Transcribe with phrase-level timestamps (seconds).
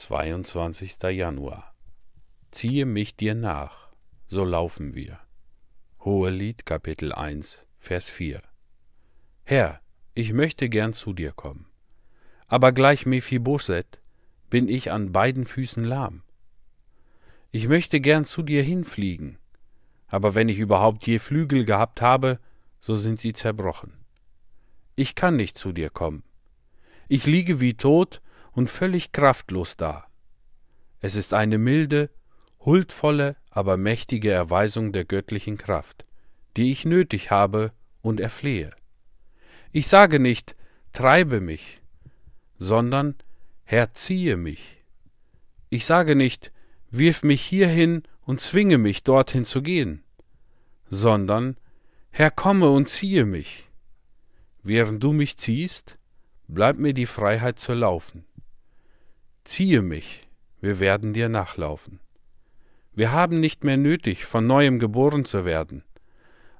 [0.00, 1.02] 22.
[1.10, 1.74] Januar.
[2.50, 3.90] Ziehe mich dir nach,
[4.28, 5.20] so laufen wir.
[6.00, 8.40] Hohelied Kapitel 1, Vers 4.
[9.44, 9.82] Herr,
[10.14, 11.66] ich möchte gern zu dir kommen,
[12.46, 14.00] aber gleich Mephiboset
[14.48, 16.22] bin ich an beiden Füßen lahm.
[17.50, 19.36] Ich möchte gern zu dir hinfliegen,
[20.06, 22.40] aber wenn ich überhaupt je Flügel gehabt habe,
[22.80, 23.92] so sind sie zerbrochen.
[24.96, 26.24] Ich kann nicht zu dir kommen.
[27.06, 28.22] Ich liege wie tot
[28.52, 30.06] und völlig kraftlos da.
[31.00, 32.10] Es ist eine milde,
[32.60, 36.04] huldvolle, aber mächtige Erweisung der göttlichen Kraft,
[36.56, 38.72] die ich nötig habe und erflehe.
[39.72, 40.56] Ich sage nicht,
[40.92, 41.80] treibe mich,
[42.58, 43.14] sondern
[43.64, 44.82] Herr, ziehe mich.
[45.68, 46.52] Ich sage nicht,
[46.90, 50.02] wirf mich hierhin und zwinge mich, dorthin zu gehen,
[50.90, 51.56] sondern
[52.10, 53.68] Herr, komme und ziehe mich.
[54.62, 55.98] Während du mich ziehst,
[56.48, 58.26] bleibt mir die Freiheit zu laufen.
[59.50, 60.28] Ziehe mich,
[60.60, 61.98] wir werden dir nachlaufen.
[62.94, 65.82] Wir haben nicht mehr nötig, von neuem geboren zu werden.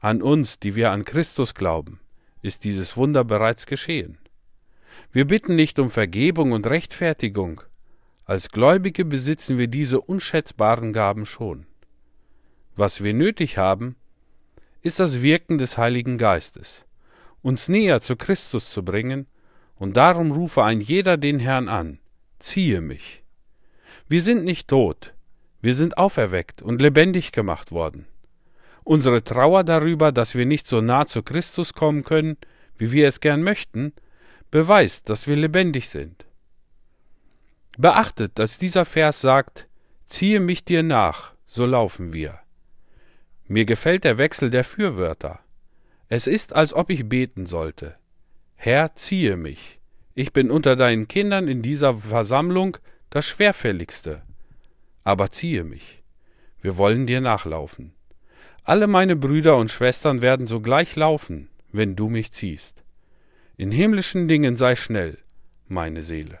[0.00, 1.98] An uns, die wir an Christus glauben,
[2.42, 4.18] ist dieses Wunder bereits geschehen.
[5.12, 7.62] Wir bitten nicht um Vergebung und Rechtfertigung,
[8.26, 11.64] als Gläubige besitzen wir diese unschätzbaren Gaben schon.
[12.76, 13.96] Was wir nötig haben,
[14.82, 16.84] ist das Wirken des Heiligen Geistes,
[17.40, 19.26] uns näher zu Christus zu bringen,
[19.76, 21.98] und darum rufe ein jeder den Herrn an,
[22.38, 23.22] ziehe mich.
[24.08, 25.14] Wir sind nicht tot,
[25.60, 28.06] wir sind auferweckt und lebendig gemacht worden.
[28.82, 32.36] Unsere Trauer darüber, dass wir nicht so nah zu Christus kommen können,
[32.76, 33.94] wie wir es gern möchten,
[34.50, 36.26] beweist, dass wir lebendig sind.
[37.78, 39.68] Beachtet, dass dieser Vers sagt,
[40.04, 42.40] ziehe mich dir nach, so laufen wir.
[43.46, 45.40] Mir gefällt der Wechsel der Fürwörter.
[46.08, 47.96] Es ist, als ob ich beten sollte.
[48.54, 49.80] Herr, ziehe mich.
[50.16, 52.76] Ich bin unter deinen Kindern in dieser Versammlung
[53.10, 54.22] das Schwerfälligste.
[55.02, 56.02] Aber ziehe mich.
[56.60, 57.92] Wir wollen dir nachlaufen.
[58.62, 62.84] Alle meine Brüder und Schwestern werden sogleich laufen, wenn du mich ziehst.
[63.56, 65.18] In himmlischen Dingen sei schnell,
[65.68, 66.38] meine Seele.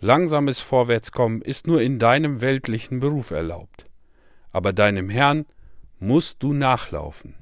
[0.00, 3.86] Langsames Vorwärtskommen ist nur in deinem weltlichen Beruf erlaubt.
[4.52, 5.46] Aber deinem Herrn
[5.98, 7.34] musst du nachlaufen.